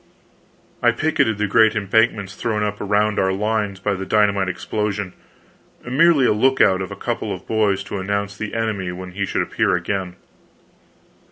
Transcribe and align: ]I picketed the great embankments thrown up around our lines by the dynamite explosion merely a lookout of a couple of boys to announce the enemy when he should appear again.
]I 0.81 0.89
picketed 0.91 1.37
the 1.37 1.45
great 1.45 1.75
embankments 1.75 2.33
thrown 2.33 2.63
up 2.63 2.81
around 2.81 3.19
our 3.19 3.31
lines 3.31 3.79
by 3.79 3.93
the 3.93 4.03
dynamite 4.03 4.49
explosion 4.49 5.13
merely 5.85 6.25
a 6.25 6.33
lookout 6.33 6.81
of 6.81 6.89
a 6.89 6.95
couple 6.95 7.31
of 7.31 7.45
boys 7.45 7.83
to 7.83 7.99
announce 7.99 8.35
the 8.35 8.55
enemy 8.55 8.91
when 8.91 9.11
he 9.11 9.27
should 9.27 9.43
appear 9.43 9.75
again. 9.75 10.15